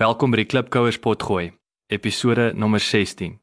[0.00, 1.50] Welkom by die Klipkouers potgooi,
[1.92, 3.34] episode nommer 16.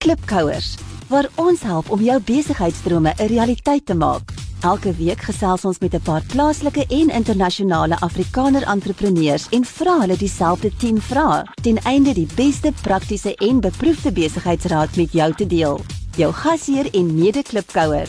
[0.00, 0.70] Klipkouers,
[1.10, 4.32] waar ons help om jou besigheidsdrome 'n realiteit te maak.
[4.62, 10.16] Elke week gesels ons met 'n paar plaaslike en internasionale Afrikaner entrepreneurs en vra hulle
[10.16, 15.80] dieselfde 10 vrae ten einde die beste praktiese en beproefde besigheidsraad met jou te deel.
[16.16, 18.08] Jou gasheer en mede-klipkouer,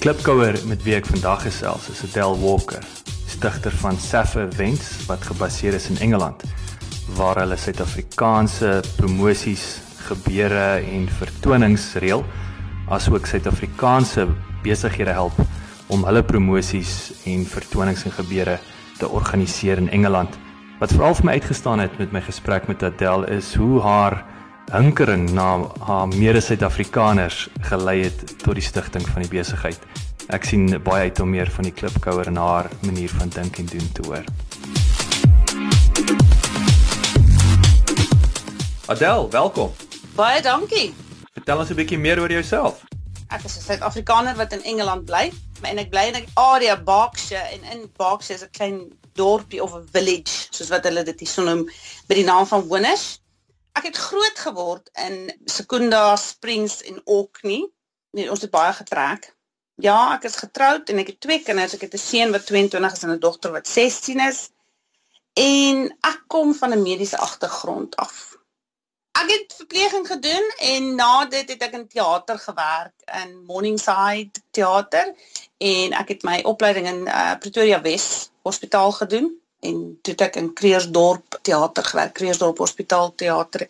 [0.00, 2.80] Klipkouer met wie ek vandag gesels is Adele Walker,
[3.28, 6.40] stigter van Safa Events wat gebaseer is in Engeland
[7.18, 9.66] waar hulle Suid-Afrikaanse promosies
[10.06, 12.24] gebeure en vertonings reël
[12.96, 14.24] asook Suid-Afrikaanse
[14.64, 15.36] besighede help
[15.92, 18.56] om hulle promosies en vertonings en gebeure
[19.02, 20.32] te organiseer in Engeland.
[20.80, 24.22] Wat veral vir my uitgestaan het met my gesprek met Adele is hoe haar
[24.70, 29.78] hinkering na haar mede-Suid-Afrikaners gelei het tot die stigting van die besigheid.
[30.30, 33.66] Ek sien baie uit om meer van die klipkouer en haar manier van dink en
[33.66, 34.24] doen te hoor.
[38.86, 39.74] Adele, welkom.
[40.14, 40.94] Baie dankie.
[41.34, 42.84] Vertel ons 'n bietjie meer oor jouself.
[43.28, 45.32] Ek is 'n Suid-Afrikaner wat in Engeland bly,
[45.62, 49.74] en ek bly in 'n area Berkshire en in Berkshire is 'n klein dorpie of
[49.74, 51.64] 'n village, soos wat hulle dit hier so noem,
[52.06, 53.19] met die naam van Winnes.
[53.80, 57.62] Ek het groot geword in Secunda Springs en Orkney.
[58.12, 59.30] Nee, ons het baie getrek.
[59.80, 61.78] Ja, ek is getroud en ek het twee kinders.
[61.78, 64.50] Ek het 'n seun wat 22 is en 'n dogter wat 16 is.
[65.32, 68.30] En ek kom van 'n mediese agtergrond af
[69.20, 75.12] ek het verpleging gedoen en na dit het ek in teater gewerk in Morningside teater
[75.58, 80.52] en ek het my opleiding in uh, Pretoria Wes Hospitaal gedoen en toe ek in
[80.56, 83.66] Kreersdorp teater gewerk Kreersdorp Hospitaal teater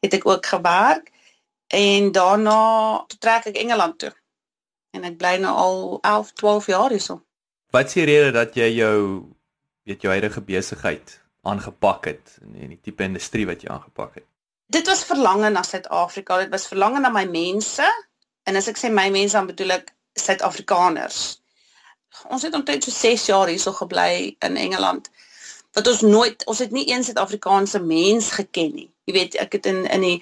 [0.00, 1.10] het ek ook gewerk
[1.68, 2.60] en daarna
[3.18, 4.12] trek ek Engeland toe
[4.96, 7.20] en ek bly nou al 11 12 jaar hierso
[7.70, 8.96] Wat is die rede dat jy jou
[9.86, 14.30] weet jou huidige besigheid aangepak het en die tipe industrie wat jy aangepak het
[14.70, 16.38] dit was verlange na Suid-Afrika.
[16.38, 17.86] Dit was verlange na my mense.
[18.46, 21.39] En as ek sê my mense, dan bedoel ek Suid-Afrikaners.
[22.28, 25.10] Ons het omtrent so 6 jaar hierso gebly in Engeland.
[25.72, 28.88] Wat ons nooit, ons het nie een Suid-Afrikaanse mens geken nie.
[29.06, 30.18] Jy weet, ek het in in die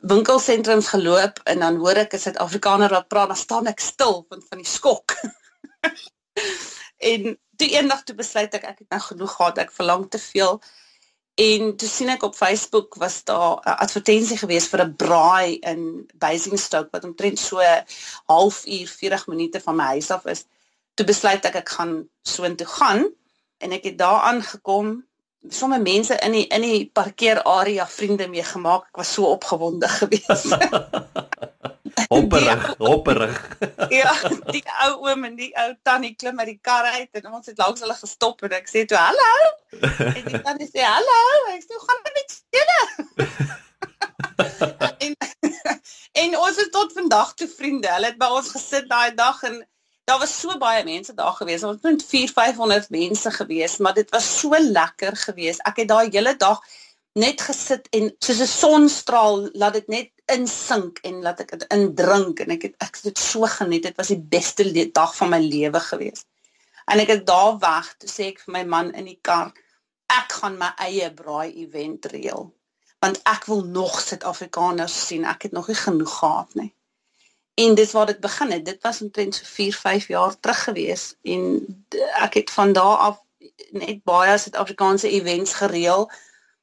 [0.00, 4.42] winkelsentrums geloop en dan hoor ek 'n Suid-Afrikaner wat praat, dan staan ek stil van
[4.48, 5.14] van die skok.
[7.12, 10.60] en toe eendag toe besluit ek ek het nou genoeg gehad, ek verlang te veel.
[11.40, 16.08] En toe sien ek op Facebook was daar 'n advertensie gewees vir 'n braai in
[16.14, 17.60] Basingstoke wat omtrent so
[18.26, 20.44] halfuur 40 minute van my huis af is.
[21.00, 21.92] Toe besluit ek ek gaan
[22.28, 23.06] soontoe gaan
[23.64, 24.98] en ek het daar aangekom.
[25.48, 28.90] Sommige mense in die in die parkeerarea vriende mee gemaak.
[28.90, 30.52] Ek was so opgewonde geweest.
[32.12, 33.40] hopperig, hopperig.
[34.02, 34.12] ja,
[34.52, 37.64] die ou oom en die ou tannie klim uit die kar uit en ons het
[37.64, 39.32] langs hulle gestop en ek sê toe hallo.
[39.80, 41.18] En die tannie sê hallo,
[41.56, 42.80] ek sê gaan met julle.
[45.08, 45.18] en
[46.28, 47.88] en ons is tot vandag toe vriende.
[47.88, 49.62] Hulle het by ons gesit daai dag en
[50.04, 51.64] daar was so baie mense daar gewees.
[51.64, 55.62] Ons het 4 500 mense gewees, maar dit was so lekker geweest.
[55.68, 56.62] Ek het daai hele dag
[57.12, 62.40] net gesit en soos 'n sonstraal laat dit net insink en laat ek dit indrink
[62.40, 63.82] en ek het ek het dit so geniet.
[63.82, 66.24] Dit was die beste dag van my lewe gewees.
[66.86, 69.52] En ek het daar weg, toe sê ek vir my man in die kar,
[70.06, 72.50] ek gaan my eie braai event reël
[73.00, 75.24] want ek wil nog Suid-Afrikaners sien.
[75.24, 76.74] Ek het nog nie genoeg gehad nie.
[77.60, 78.64] En dis waar dit begin het.
[78.64, 81.42] Dit was omtrent so 4, 5 jaar terug gewees en
[82.24, 83.18] ek het van daar af
[83.70, 86.06] net baie Suid-Afrikaanse events gereël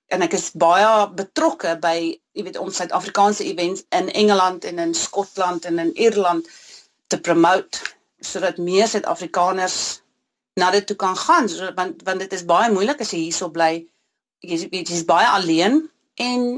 [0.07, 0.87] en ek is baie
[1.19, 1.97] betrokke by
[2.31, 6.49] jy weet om Suid-Afrikaanse events in Engeland en in Skotland en in Ierland
[7.07, 10.01] te promote sodat meer Suid-Afrikaners
[10.57, 13.53] na dit toe kan gaan so, want want dit is baie moeilik as jy hierso
[13.53, 13.85] bly.
[14.39, 15.83] Jy weet jy's baie alleen
[16.15, 16.51] en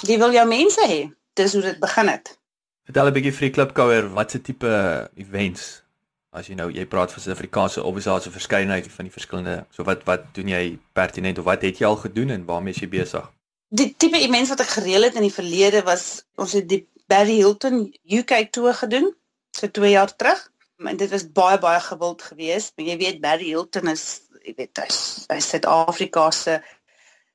[0.00, 1.02] jy wil jou mense hê.
[1.36, 2.39] Dis hoe dit begin het
[2.88, 4.72] Vertel 'n bietjie vir die klipkouer watse tipe
[5.16, 5.82] events
[6.30, 10.04] as jy nou jy praat van Suid-Afrikaanse obviously 'n verskeidenheid van die verskillende so wat
[10.06, 13.26] wat doen jy pertinent of wat het jy al gedoen en waarmee is jy besig?
[13.70, 17.36] Die tipe events wat ek gereël het in die verlede was ons het die Barry
[17.42, 19.14] Hilton UK tour gedoen
[19.50, 22.72] so 2 jaar terug en dit was baie baie gewild geweest.
[22.76, 26.60] Maar jy weet Barry Hilton is jy weet hy's hy Suid-Afrika se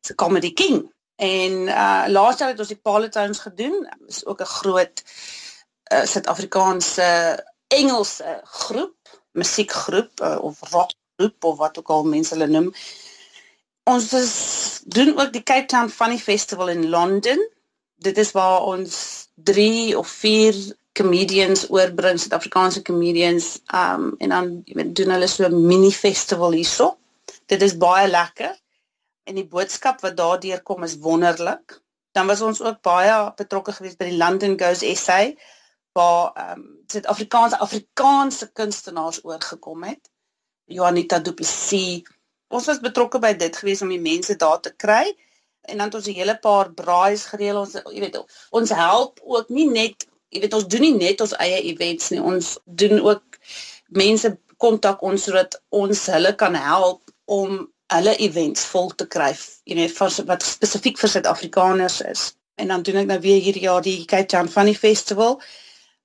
[0.02, 0.86] se comedy king.
[1.16, 3.88] En uh laas jaar het ons die Palatines gedoen.
[4.08, 5.04] Is ook 'n groot
[5.94, 7.08] uh, Suid-Afrikaanse
[7.68, 8.96] Engelse groep,
[9.32, 12.74] musiekgroep uh, of rockgroep of wat ook al mense hulle noem.
[13.84, 17.50] Ons is, doen ook die Cape Town Funny Festival in Londen.
[17.96, 24.62] Dit is waar ons 3 of 4 comedians oorbring, Suid-Afrikaanse comedians, um en dan
[24.94, 26.98] doen hulle so 'n mini festival hierso.
[27.46, 28.64] Dit is baie lekker
[29.25, 31.80] en die boodskap wat daardeur kom is wonderlik.
[32.16, 35.22] Dan was ons ook baie betrokke geweest by die London Goes SA
[35.95, 40.12] waar ehm um, Suid-Afrikaanse Afrikaanse kunstenaars oorgekom het.
[40.69, 42.06] Juanita Du Plessis.
[42.48, 45.06] Ons was betrokke by dit geweest om die mense daar te kry
[45.66, 47.57] en dan het ons 'n hele paar braais gereël.
[47.57, 48.19] Ons jy weet
[48.50, 52.22] ons help ook nie net jy weet ons doen nie net ons eie events nie.
[52.22, 53.39] Ons doen ook
[53.88, 59.32] mense kontak ons sodat ons hulle kan help om hulle events vol te kry,
[59.66, 62.34] jy weet vir wat spesifiek vir Suid-Afrikaners is.
[62.56, 65.42] En dan doen ek nou weer hierdie jaar die Cape Town Funny Festival.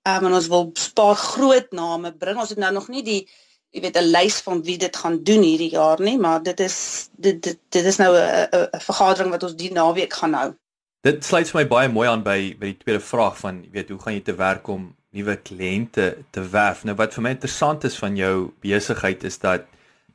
[0.08, 2.38] Um, en ons wil 'n paar groot name bring.
[2.38, 3.28] Ons het nou nog nie die
[3.70, 7.08] jy weet 'n lys van wie dit gaan doen hierdie jaar nie, maar dit is
[7.16, 10.54] dit dit, dit is nou 'n vergadering wat ons die naweek gaan hou.
[11.02, 13.88] Dit sluit vir my baie mooi aan by by die tweede vraag van jy weet
[13.88, 16.84] hoe gaan jy te werk om nuwe kliënte te werf?
[16.84, 19.62] Nou wat vir my interessant is van jou besigheid is dat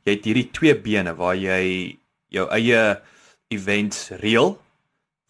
[0.06, 1.98] jy het hierdie twee bene waar jy
[2.32, 2.80] jou eie
[3.52, 4.54] events reël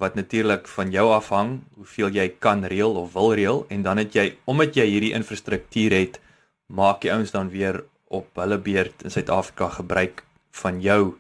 [0.01, 4.17] wat natuurlik van jou afhang hoeveel jy kan reël of wil reël en dan het
[4.17, 6.21] jy omdat jy hierdie infrastruktuur het
[6.67, 7.83] maak die ouens dan weer
[8.13, 10.25] op hulle beurt in Suid-Afrika gebruik
[10.63, 11.17] van jou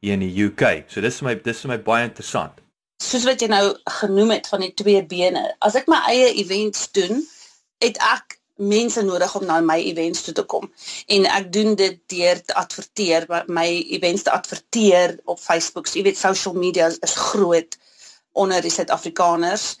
[0.00, 0.86] hier in die UK.
[0.88, 2.60] So dis vir my dis vir my baie interessant.
[3.00, 3.64] Soos wat jy nou
[4.00, 5.46] genoem het van die twee bene.
[5.64, 7.22] As ek my eie events doen,
[7.84, 10.68] het ek mense nodig om na my events toe te kom
[11.06, 15.86] en ek doen dit deur te adverteer my events te adverteer op Facebook.
[15.86, 17.78] So, jy weet social media is groot
[18.32, 19.76] onder die Suid-Afrikaners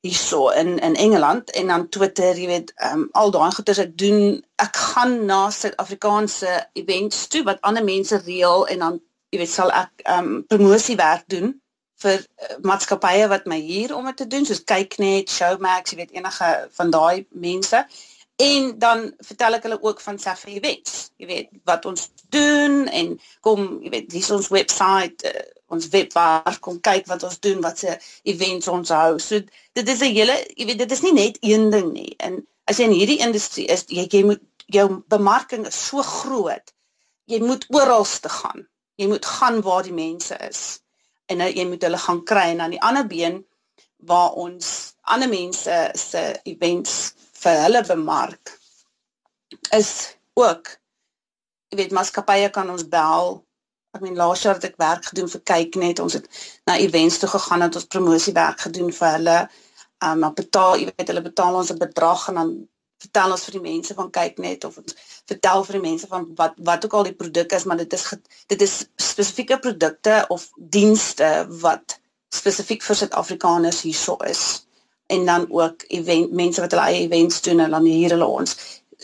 [0.00, 4.40] hierso in in Engeland en dan Twitter, jy weet, um, al daai goeders ek doen.
[4.56, 9.70] Ek gaan na Suid-Afrikaanse events toe wat ander mense reël en dan jy weet sal
[9.70, 11.59] ek um, promosiewerk doen
[12.00, 16.16] vir uh, maatskappye wat my hier om dit te doen soos Kyknet, Showmax, jy weet
[16.16, 16.48] enige
[16.78, 17.84] van daai mense.
[18.40, 21.10] En dan vertel ek hulle ook van Safi Events.
[21.20, 23.12] Jy weet wat ons doen en
[23.44, 25.44] kom, jy weet, dis ons webwerf, uh,
[25.76, 27.98] ons webwerf kom kyk wat ons doen, wat se
[28.32, 29.18] events ons hou.
[29.20, 29.42] So
[29.76, 32.14] dit is 'n hele, jy weet, dit is nie net een ding nie.
[32.18, 36.72] En as jy in hierdie industrie is, jy, jy moet jou bemarking is so groot.
[37.26, 38.68] Jy moet oral te gaan.
[38.96, 40.80] Jy moet gaan waar die mense is
[41.30, 43.40] en jy moet hulle gaan kry en aan die ander been
[44.10, 48.58] waar ons ander mense se events vir hulle bemark
[49.76, 50.76] is ook
[51.70, 53.36] jy weet maatskappye kan ons bel.
[53.94, 56.02] Ek meen laas jaar het ek werk gedoen vir kyk net.
[56.02, 56.26] Ons het
[56.66, 59.38] na events toe gegaan en ons promosiewerk gedoen vir hulle.
[60.06, 62.52] Um maar betaal jy weet hulle betaal ons 'n bedrag en dan
[63.04, 64.96] vertel ons vir die mense van kyk net of ons
[65.30, 68.06] vertel vir die mense van wat wat ook al die produk is maar dit is
[68.52, 68.76] dit is
[69.10, 71.30] spesifieke produkte of dienste
[71.64, 71.98] wat
[72.30, 74.66] spesifiek vir Suid-Afrikaners hierso is.
[75.10, 78.54] En dan ook event mense wat hulle eie events doen en dan hier hulle ons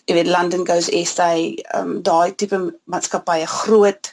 [0.07, 1.33] jy weet London Goes SA
[1.79, 2.59] um, daai tipe
[2.93, 4.13] maatskappye groot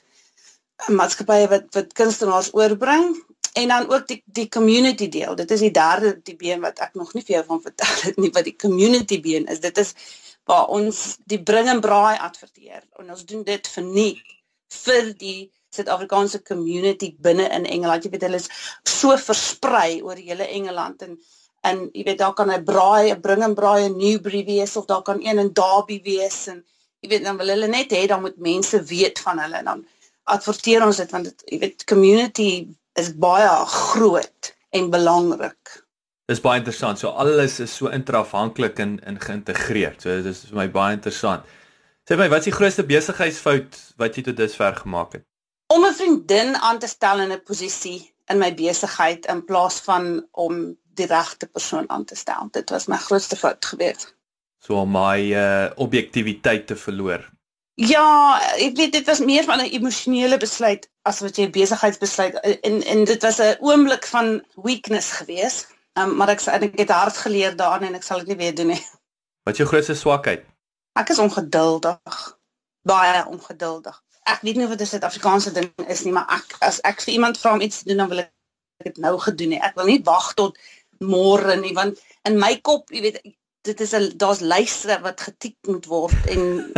[0.89, 3.13] maatskappye wat wat kunstenaars oorbring
[3.53, 5.35] en dan ook die die community deel.
[5.35, 8.17] Dit is die derde die been wat ek nog nie vir jou van vertel het
[8.17, 9.61] nie wat die community been is.
[9.61, 9.93] Dit is
[10.49, 14.13] waar ons die bring en braai adverteer en ons doen dit vir nie
[14.83, 15.37] vir die
[15.73, 18.03] Suid-Afrikaanse community binne in Engeland.
[18.05, 18.49] Jy weet hulle is
[18.89, 21.17] so versprei oor hele Engeland en
[21.63, 24.85] en jy weet daar kan 'n braai, 'n bring en braai in Newbury wees of
[24.85, 26.65] daar kan een in Derby wees en
[26.99, 29.85] jy weet dan wil hulle net hê dan moet mense weet van hulle en dan
[30.23, 32.67] adverteer ons dit want dit jy weet community
[32.99, 35.83] is baie groot en belangrik.
[36.31, 36.99] Dis baie interessant.
[36.99, 39.97] So alles is so interafhanklik en in geïntegreer.
[39.99, 41.43] So dis vir my baie interessant.
[42.07, 45.25] Sê my, wat is die grootste besigheidsfout wat jy tot dusver gemaak het?
[45.73, 50.27] Om 'n vriendin aan te stel in 'n posisie in my besigheid in plaas van
[50.31, 52.49] om die regte persoon aan te stel.
[52.51, 54.13] Dit was my grootste fout gewees.
[54.59, 57.32] So om my uh objektiviteit te verloor.
[57.75, 62.83] Ja, ek weet dit was meer van 'n emosionele besluit as wat jy besigheidsbesluit en
[62.83, 65.67] en dit was 'n oomblik van weakness geweest.
[65.93, 68.55] Um, maar ek sê ek het hard geleer daarin en ek sal dit nie weer
[68.55, 68.85] doen nie.
[69.43, 70.45] Wat is jou grootste swakheid?
[70.93, 72.37] Ek is ongeduldig.
[72.81, 74.03] Baie ongeduldig.
[74.23, 77.13] Ek weet nie of dit 'n Suid-Afrikaanse ding is nie, maar ek as ek vir
[77.13, 78.31] iemand vra om iets te doen, dan wil ek
[78.83, 79.61] dit nou gedoen het.
[79.61, 80.57] Ek wil nie wag tot
[80.99, 83.21] môre nie, want in my kop, jy weet,
[83.63, 86.71] dit is 'n daar's lyste wat getik moet word en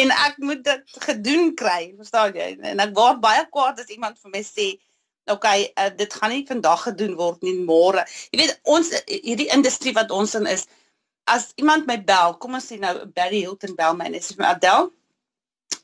[0.00, 2.56] en ek moet dit gedoen kry, verstaan jy?
[2.72, 4.68] En ek word baie kwaad as iemand vir my sê,
[5.24, 9.50] "Oké, okay, uh, dit gaan nie vandag gedoen word nie, môre." Jy weet, ons hierdie
[9.54, 10.66] industrie wat ons in is,
[11.24, 14.44] as iemand my bel, kom ons sê nou Barry Hilton bel my en sê vir
[14.44, 14.92] my, "Adel,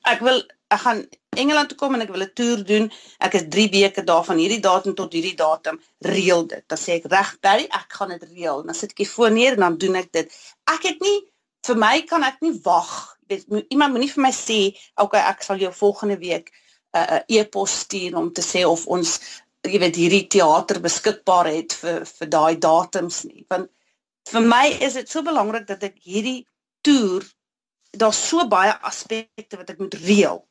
[0.04, 1.06] ek wil ek gaan
[1.36, 2.90] Engeland toe kom en ek wil 'n toer doen.
[3.18, 5.80] Ek is 3 weke daar van hierdie datum tot hierdie datum.
[6.00, 9.12] Reël dit." Dan sê ek, "Reg, Barry, ek gaan dit reël." Dan sit ek die
[9.14, 10.32] foon neer en dan doen ek dit.
[10.64, 11.20] Ek het nie
[11.66, 14.60] vir my kan ek nie wag weet iemand moenie vir my sê
[15.02, 16.52] okay ek sal jou volgende week
[16.96, 19.18] 'n uh, e-pos stuur om te sê of ons
[19.66, 23.70] jy weet hierdie teater beskikbaar het vir vir daai datums nie want
[24.30, 26.46] vir my is dit so belangrik dat ek hierdie
[26.86, 27.26] toer
[28.02, 30.44] daar's so baie aspekte wat ek moet reël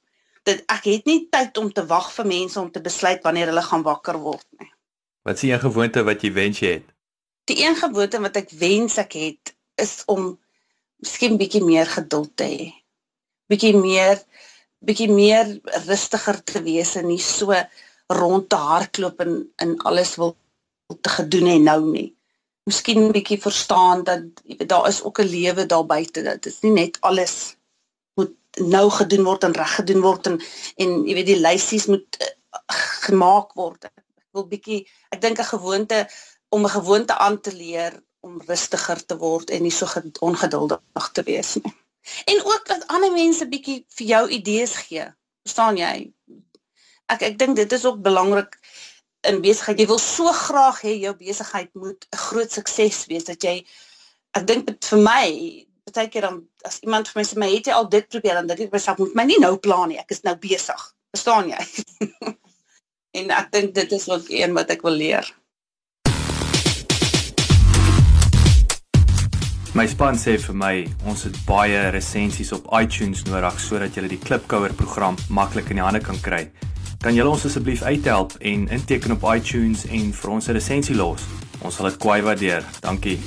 [0.46, 3.66] dat ek het nie tyd om te wag vir mense om te besluit wanneer hulle
[3.66, 4.72] gaan wakker word nie
[5.26, 6.96] wat sien jy gewoonte wat jy wens jy het
[7.50, 10.34] die een gewoonte wat ek wens ek het is om
[11.04, 12.68] miskien bietjie meer geduld te hê.
[13.52, 14.22] Bietjie meer
[14.86, 15.50] bietjie meer
[15.88, 17.56] rustiger te wees en nie so
[18.14, 20.36] rond te hardloop en in alles wil
[21.02, 22.10] te gedoen en nou nie.
[22.70, 26.22] Miskien bietjie verstaan dat daar is ook 'n lewe daar buite.
[26.24, 27.56] Dit is nie net alles
[28.62, 30.40] nou gedoen word en reg gedoen word en
[30.78, 32.32] en jy weet die lysies moet uh,
[33.08, 33.86] gemaak word.
[33.86, 34.04] Ek
[34.38, 34.82] wil bietjie
[35.12, 36.08] ek dink 'n gewoonte
[36.50, 39.88] om 'n gewoonte aan te leer om rustiger te word en nie so
[40.20, 41.74] ongeduldig te wees nie.
[42.26, 45.06] En ook dat ander mense bietjie vir jou idees gee.
[45.46, 46.14] Verstaan jy?
[47.10, 48.60] Ek ek dink dit is ook belangrik
[49.26, 49.80] in besigheid.
[49.80, 53.66] Jy wil so graag hê jou besigheid moet 'n groot sukses wees dat jy
[54.38, 55.28] ek dink vir my
[55.96, 58.50] baie keer dan as iemand vir my sê my het jy al dit probeer dan
[58.50, 60.00] dink ek myself moet my nie nou plan nie.
[60.02, 60.82] Ek is nou besig.
[61.16, 61.62] Verstaan jy?
[63.20, 65.32] en ek dink dit is ook een wat ek wil leer.
[69.76, 70.74] My span sê vir my
[71.04, 75.84] ons het baie resensies op iTunes nodig sodat jy die Klipkouer program maklik in die
[75.84, 76.46] hande kan kry.
[77.04, 81.28] Kan julle ons asseblief uithelp en inteken op iTunes en vir ons 'n resensie los?
[81.62, 82.64] Ons sal dit kwai waardeer.
[82.82, 83.20] Dankie.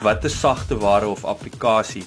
[0.00, 2.06] Watter sagte ware of applikasie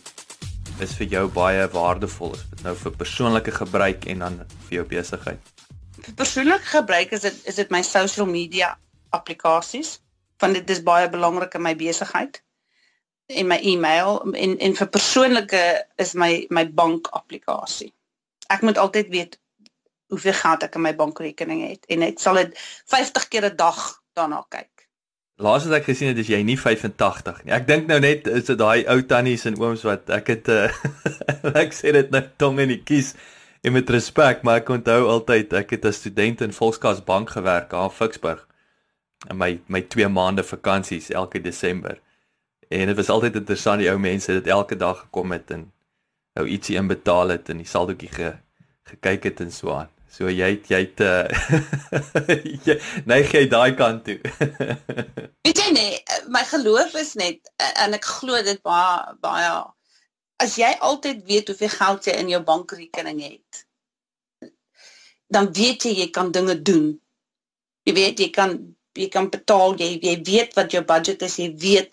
[0.82, 2.32] is vir jou baie waardevol?
[2.34, 5.52] Is dit nou vir persoonlike gebruik en dan vir jou besigheid?
[6.00, 8.72] Vir persoonlike gebruik is dit is dit my social media
[9.14, 10.00] applikasies
[10.42, 12.42] want dit is baie belangrik in my besigheid
[13.30, 15.64] en my e-mail en en vir persoonlike
[16.02, 17.94] is my my bank applikasie.
[18.50, 19.38] Ek moet altyd weet
[20.10, 22.58] hoeveel geld ek in my bankrekening het en ek sal dit
[22.90, 23.86] 50 keer 'n dag
[24.18, 24.73] daarna kyk.
[25.42, 27.54] Laas het ek gesien het is jy nie 85 nie.
[27.56, 30.68] Ek dink nou net is dit daai ou tannies en ooms wat ek het uh,
[31.64, 33.16] ek sê dit nou tong in die kies
[33.66, 37.74] en met respek, maar ek onthou altyd ek het as student in Volkskas Bank gewerk
[37.74, 38.44] aan Ficksburg
[39.32, 41.98] in my my 2 maande vakansies elke Desember.
[42.70, 45.72] En dit was altyd interessant die ou mense het elke dag gekom het en
[46.38, 48.32] nou ietsie inbetaal het en die saldoetjie ge,
[48.90, 49.93] gekyk het en so aan.
[50.14, 51.26] So jy jy het uh,
[53.10, 54.20] nee jy daai kant toe.
[55.46, 57.50] Weet jy nee, my geloof is net
[57.86, 59.54] en ek glo dit baie baie
[60.44, 63.64] as jy altyd weet hoeveel geld jy in jou bankrekening het
[65.34, 66.94] dan weet jy jy kan dinge doen.
[67.88, 68.58] Jy weet jy kan
[68.94, 71.90] jy kan betaal, jy jy weet wat jou budget is, jy weet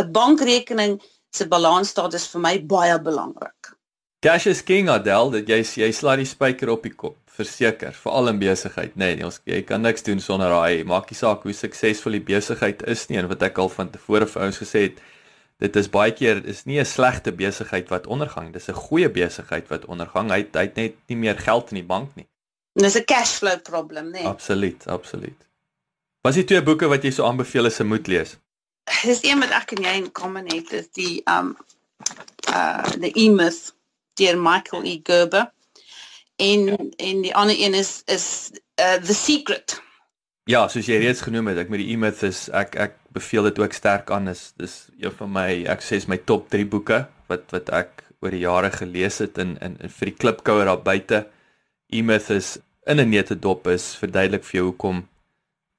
[0.00, 1.00] 'n bankrekening
[1.34, 3.74] se balansstaat is vir my baie belangrik.
[4.22, 8.30] Cash is king Adel, dat jy jy slaan die spyker op die kop, verseker, veral
[8.30, 11.52] in besigheid, nê, nee, ons jy kan niks doen sonder daai, maak nie saak hoe
[11.52, 15.00] suksesvol die besigheid is nie en wat ek al van tevore vir ouens gesê het,
[15.62, 19.68] dit is baie keer is nie 'n slegte besigheid wat ondergang, dis 'n goeie besigheid
[19.68, 20.30] wat ondergang.
[20.30, 22.26] Hy hy het net nie meer geld in die bank nie.
[22.74, 24.22] Dis 'n cash flow probleem, nê.
[24.22, 24.26] Nee.
[24.26, 25.40] Absoluut, absoluut.
[26.22, 28.36] Wat is die twee boeke wat jy so aanbeveel as 'n moet lees?
[29.02, 31.56] Dis een wat ek en jy in common het, is die um
[32.48, 33.74] uh the E-Myth
[34.14, 35.00] deur Michael E.
[35.02, 35.52] Gerber.
[36.36, 38.50] En en die ander een is is
[38.80, 39.82] uh The Secret.
[40.44, 43.58] Ja, soos jy reeds genoem het, ek met die E-Myth is ek ek beveel dit
[43.62, 47.04] ook sterk aan is dis een van my ek sê is my top 3 boeke
[47.30, 50.82] wat wat ek oor die jare gelees het in in, in vir die klipkouer daar
[50.82, 51.24] buite.
[51.92, 55.08] E-Myth is in 'n nette dop is verduidelik vir jou hoekom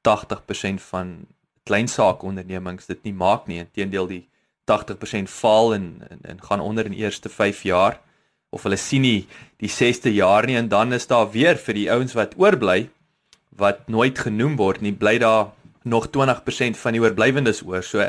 [0.08, 1.28] 80% van
[1.66, 3.60] klein saak ondernemings dit nie maak nie.
[3.60, 4.24] Inteendeel die
[4.66, 8.00] 80% faal en, en en gaan onder in die eerste 5 jaar
[8.56, 9.26] of hulle sien nie
[9.62, 12.86] die 6ste jaar nie en dan is daar weer vir die ouens wat oorbly
[13.60, 15.54] wat nooit genoem word nie, bly daar
[15.88, 17.84] nog 20% van die oorblywendes oor.
[17.86, 18.04] So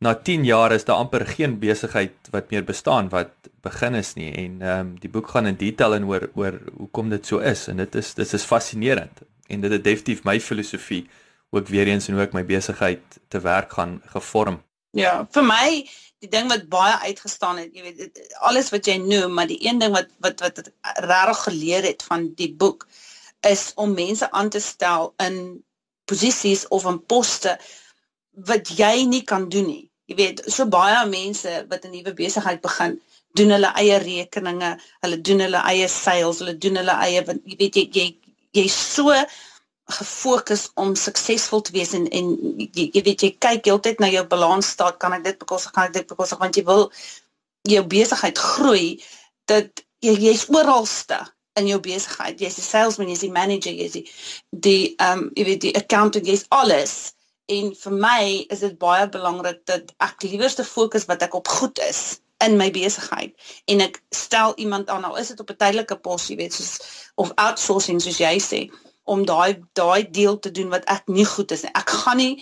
[0.00, 3.34] na 10 jaar is daar amper geen besigheid wat meer bestaan wat
[3.66, 7.10] begin is nie en ehm um, die boek gaan in detail in oor oor hoekom
[7.10, 11.08] dit so is en dit is dit is fascinerend en dit het definitief my filosofie
[11.50, 14.60] ook weer eens en hoe ek my besigheid te werk gaan gevorm.
[14.94, 15.82] Ja, vir my
[16.22, 19.78] die ding wat baie uitgestaan het, jy weet alles wat jy noem, maar die een
[19.82, 20.70] ding wat wat wat
[21.04, 22.88] regtig geleer het van die boek
[23.46, 25.62] is om mense aan te stel in
[26.10, 27.54] posisies of in poste
[28.48, 29.84] wat jy nie kan doen nie.
[30.08, 32.96] Jy weet, so baie mense wat 'n nuwe besigheid begin,
[33.36, 34.70] doen hulle eie rekeninge,
[35.04, 38.06] hulle doen hulle eie sales, hulle doen hulle eie jy weet jy jy
[38.56, 39.12] jy's so
[39.88, 44.24] gefokus om suksesvol te wees en en jy, jy weet jy kyk heeltyd na jou
[44.28, 46.90] balansstaat kan ek dit bekostig kan ek dit bekostig want jy wil
[47.68, 48.98] jou besigheid groei
[49.48, 51.18] dat jy jy's oralste
[51.58, 52.40] in jou besigheid.
[52.40, 54.04] Jy's die salesman jy's die manager jy's die
[54.50, 57.14] die ehm um, jy weet die accountant jy's alles.
[57.48, 61.80] En vir my is dit baie belangrik dat ek liewerste fokus wat ek op goed
[61.88, 63.32] is in my besigheid.
[63.66, 66.76] En ek stel iemand aan al is dit op 'n tydelike pos jy weet soos
[67.16, 68.68] of outsourcing soos jy sê
[69.08, 71.74] om daai daai deel te doen wat ek nie goed is nie.
[71.74, 72.34] Ek gaan nie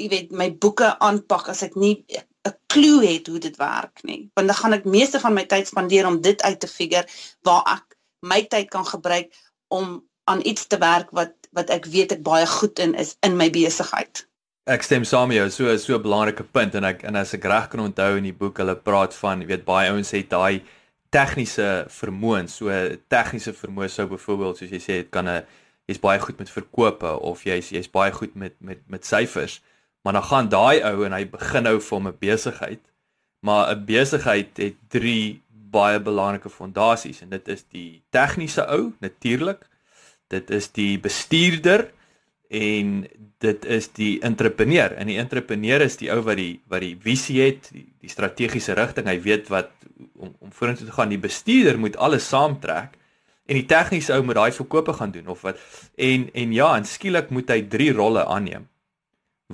[0.00, 2.04] jy weet my boeke aanpak as ek nie
[2.44, 4.30] 'n klou het hoe dit werk nie.
[4.34, 7.06] Want dan gaan ek meeste van my tyd spandeer om dit uit te figure
[7.42, 9.32] waar ek my tyd kan gebruik
[9.68, 13.36] om aan iets te werk wat wat ek weet ek baie goed in is in
[13.36, 14.26] my besigheid.
[14.66, 17.44] Ek stem saam met jou, so so 'n belangrike punt en ek en as ek
[17.44, 20.62] reg kan onthou in die boek hulle praat van, jy weet baie ouens het daai
[21.10, 22.68] tegniese vermoë, so
[23.08, 25.44] tegniese vermoë sou byvoorbeeld soos jy sê, dit kan 'n
[25.90, 29.60] jy's baie goed met verkope of jy's jy's baie goed met met met syfers.
[30.04, 32.84] Maar dan gaan daai ou en hy begin nou vir 'n besigheid.
[33.40, 39.68] Maar 'n besigheid het drie baie belangrike fondasies en dit is die tegniese ou natuurlik.
[40.28, 41.90] Dit is die bestuurder
[42.48, 43.06] en
[43.38, 44.92] dit is die entrepreneur.
[44.92, 48.72] En die entrepreneur is die ou wat die wat die visie het, die, die strategiese
[48.72, 49.06] rigting.
[49.06, 49.70] Hy weet wat
[50.14, 51.08] om om vorentoe te gaan.
[51.08, 52.96] Die bestuurder moet alles saamtrek
[53.46, 55.60] en die tegniese ou moet daai verkope gaan doen of wat.
[55.94, 58.68] En en ja en skielik moet hy drie rolle aanneem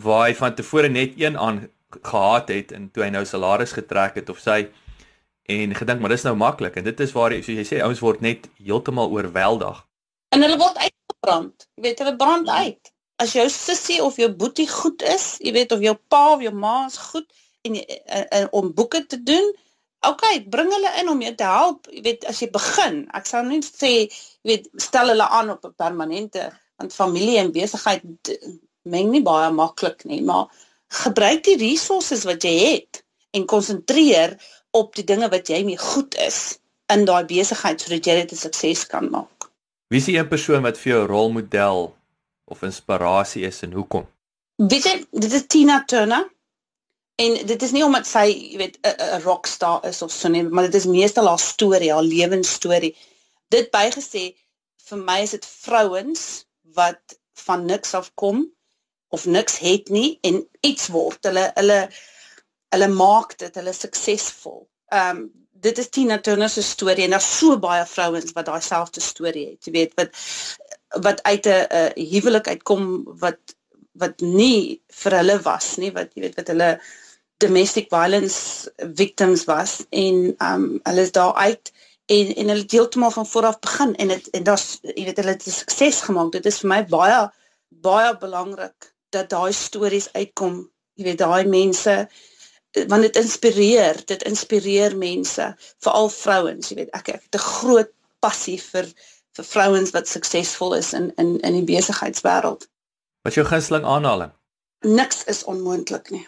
[0.00, 4.20] waar hy van tevore net een aan gehad het en toe hy nou salaris getrek
[4.20, 4.68] het of sy
[5.50, 6.76] en gedink maar dis nou maklik.
[6.78, 9.82] En dit is waar soos jy sê ouens word net heeltemal oorweldig.
[10.30, 11.66] En hulle word uitgebrand.
[11.74, 12.92] Jy weet hulle brand uit.
[13.20, 16.54] As jou sussie of jou boetie goed is jy weet of jou pa of jou
[16.54, 17.26] ma is goed
[17.66, 19.50] en, en, en, en om boeke te doen
[20.08, 21.88] OK, bring hulle in om jou te help.
[21.92, 25.66] Jy weet, as jy begin, ek sal nie sê, jy weet, stel hulle aan op
[25.66, 28.30] 'n permanente want familie en besigheid
[28.88, 30.48] meng nie baie maklik nie, maar
[31.04, 33.02] gebruik die resources wat jy het
[33.36, 34.38] en konsentreer
[34.70, 36.58] op die dinge wat jy mee goed is
[36.92, 39.50] in daai besigheid sodat jy dit 'n sukses kan maak.
[39.90, 41.94] Wie is die een persoon wat vir jou rolmodel
[42.44, 44.06] of inspirasie is en hoekom?
[44.56, 46.30] Weet jy, dit is Tina Turner.
[47.20, 50.68] En dit is nie omdat sy, jy weet, 'n rockstar is of so nie, maar
[50.70, 52.94] dit is meestal haar storie, haar lewensstorie.
[53.52, 54.22] Dit bygesê,
[54.88, 56.22] vir my is dit vrouens
[56.78, 58.46] wat van niks af kom
[59.08, 61.18] of niks het nie en iets word.
[61.28, 61.80] Hulle hulle
[62.70, 64.64] hulle maak dit, hulle suksesvol.
[64.94, 65.28] Ehm um,
[65.60, 69.46] dit is Tina Turner se storie en daar's so baie vrouens wat daai selfde storie
[69.50, 69.66] het.
[69.66, 70.16] Jy weet wat
[71.04, 72.86] wat uit 'n huwelik uitkom
[73.20, 73.56] wat
[73.92, 76.70] wat nie vir hulle was nie, wat jy weet wat hulle
[77.40, 81.72] domestic violence victims was en um hulle is daar uit
[82.06, 85.46] en en hulle deeltemal van vooraf begin en dit en daar's jy weet hulle het
[85.46, 86.32] 'n sukses gemaak.
[86.32, 87.20] Dit is vir my baie
[87.68, 90.70] baie belangrik dat daai stories uitkom.
[90.94, 92.08] Jy weet daai mense
[92.86, 95.46] want dit inspireer, dit inspireer mense,
[95.78, 98.86] veral vrouens, jy weet ek ek het 'n groot passie vir
[99.36, 102.68] vir vrouens wat suksesvol is in in in die besigheidswêreld.
[103.22, 104.32] Wat jou gunsteling aanhaling?
[104.80, 106.26] Niks is onmoontlik nie.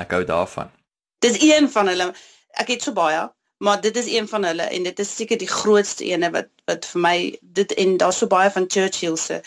[0.00, 0.70] Ek hou daarvan.
[1.24, 2.10] Dis een van hulle.
[2.60, 3.22] Ek het so baie,
[3.64, 6.88] maar dit is een van hulle en dit is seker die grootste ene wat wat
[6.92, 9.40] vir my dit en daar's so baie van Churchill se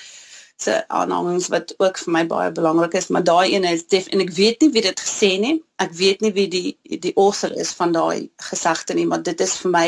[0.59, 4.23] se aannames wat ook vir my baie belangrik is, maar daai ene is def en
[4.25, 5.53] ek weet nie wie dit gesê nie.
[5.79, 9.55] Ek weet nie wie die die author is van daai gesegde nie, maar dit is
[9.61, 9.87] vir my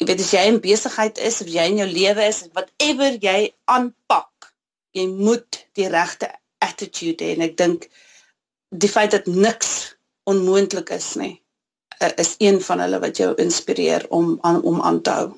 [0.00, 3.52] jy weet as jy in besigheid is of jy in jou lewe is, whatever jy
[3.70, 4.52] aanpak,
[4.96, 6.30] jy moet die regte
[6.62, 7.88] attitude hê en ek dink
[8.72, 11.34] die feit dat niks onmoontlik is nie
[11.98, 15.30] eh, is een van hulle wat jou inspireer om aan om aan te hou.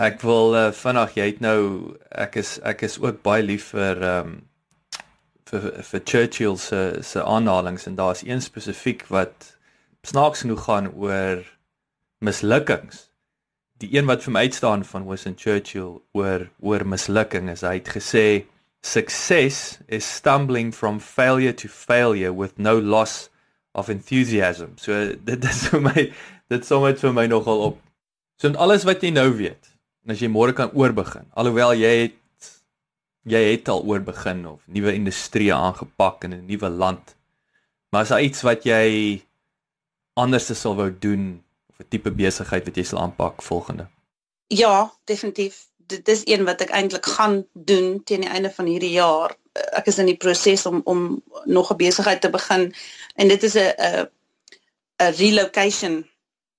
[0.00, 1.60] Ek wil uh, vinnig jy het nou
[2.08, 4.38] ek is ek is ook baie lief vir ehm um,
[5.50, 9.56] vir vir Churchill se se aanhalinge en daar's een spesifiek wat
[10.06, 11.42] snaaks genoeg gaan oor
[12.18, 13.08] mislukkings.
[13.82, 17.90] Die een wat vir my uitstaan van Winston Churchill oor oor mislukking is hy het
[17.96, 18.24] gesê
[18.82, 23.28] Success is stumbling from failure to failure with no loss
[23.74, 24.76] of enthusiasm.
[24.76, 26.06] So dit is vir my
[26.50, 27.78] dit som dit vir my nogal op.
[28.40, 29.68] So met alles wat jy nou weet,
[30.04, 32.16] en as jy môre kan oorbegin, alhoewel jy het
[33.28, 37.16] jy het al oor begin of nuwe industrie aangepak in 'n nuwe land.
[37.92, 39.20] Maar is daar iets wat jy
[40.16, 43.88] anders sal wou doen of 'n tipe besigheid wat jy sal aanpak volgende?
[44.48, 45.69] Ja, definitief.
[45.90, 49.34] Dit is een wat ek eintlik gaan doen teen die einde van hierdie jaar.
[49.78, 52.70] Ek is in die proses om om nog 'n besigheid te begin
[53.14, 54.08] en dit is 'n 'n
[55.02, 55.98] 'n relocation.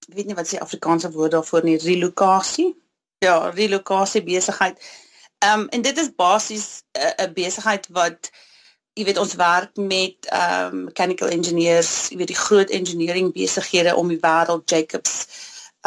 [0.09, 2.75] Ek weet nie wat se Afrikaanse woord daarvoor nie, relokasie.
[3.19, 4.75] Ja, relokasie besigheid.
[5.39, 8.31] Ehm um, en dit is basies 'n besigheid wat
[8.93, 13.95] jy weet ons werk met ehm um, mechanical engineers, jy weet die groot engineering besighede
[13.95, 15.27] om die wêreld, Jacobs,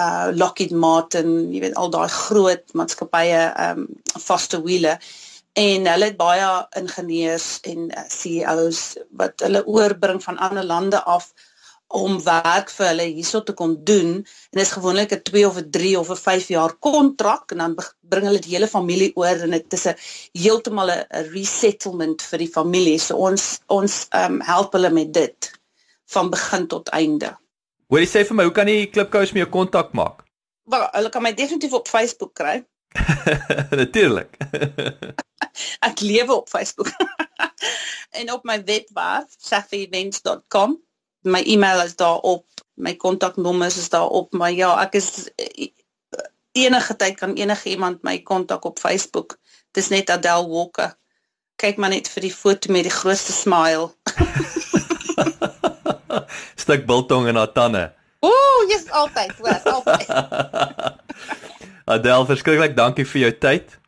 [0.01, 3.87] uh Lockheed Martin, jy weet al daai groot maatskappye um,
[4.27, 4.99] vaste wiele
[5.55, 6.47] en hulle het baie
[6.81, 8.81] ingenieurs en uh, CEOs
[9.21, 11.31] wat hulle oorbring van ander lande af
[11.95, 15.61] om werk vir hulle hierso te kom doen en dit is gewoonlik 'n 2 of
[15.63, 19.47] 'n 3 of 'n 5 jaar kontrak en dan bring hulle die hele familie oor
[19.47, 19.97] en dit is 'n
[20.33, 22.99] heeltemal 'n resettlement vir die familie.
[22.99, 25.53] So ons ons um, help hulle met dit
[26.07, 27.37] van begin tot einde.
[27.89, 30.25] Hoor jy sê vir my, hoe kan die klipkous met jou kontak maak?
[30.71, 32.63] Wel, hulle kan my definitief op Facebook kry.
[33.83, 34.39] Natuurlik.
[35.89, 36.91] Ek lewe op Facebook.
[38.19, 40.79] en op my webwerf safeevents.com
[41.25, 45.31] my e-mail is daarop, my kontaknommers is daarop, maar ja, ek is
[46.53, 49.39] enige tyd kan enige iemand my kontak op Facebook.
[49.75, 50.95] Dis net Adele Walker.
[51.57, 53.91] Kyk maar net vir die foto met die grootste smile.
[56.65, 57.93] Stuk biltong en haar tande.
[58.25, 60.09] Ooh, jy's altyd, hoor, altyd.
[61.95, 63.79] Adele, verskriklik dankie vir jou tyd.